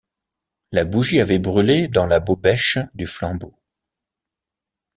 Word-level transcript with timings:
La 0.71 0.83
bougie 0.83 1.19
avait 1.19 1.37
brûlé 1.37 1.87
dans 1.87 2.07
la 2.07 2.19
bobèche 2.19 2.79
du 2.95 3.05
flambeau. 3.05 3.53